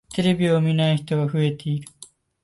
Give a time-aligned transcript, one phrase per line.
[0.15, 1.87] テレビを見ない人が増えている。